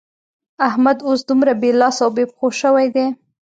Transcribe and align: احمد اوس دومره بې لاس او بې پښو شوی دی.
احمد 0.67 0.97
اوس 1.07 1.19
دومره 1.29 1.53
بې 1.61 1.71
لاس 1.79 1.97
او 2.03 2.09
بې 2.15 2.23
پښو 2.29 2.47
شوی 2.61 2.87
دی. 2.95 3.07